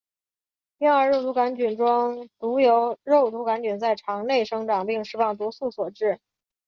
[0.79, 6.19] 婴儿肉毒杆菌中毒由肉毒杆菌在肠内生长并释放毒素所致。